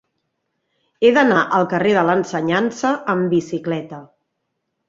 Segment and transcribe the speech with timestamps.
[1.03, 4.01] He d'anar al carrer de l'Ensenyança amb bicicleta.